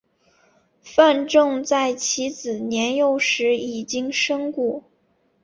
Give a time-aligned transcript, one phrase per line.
[0.81, 4.83] 范正在其子年幼时已经身故。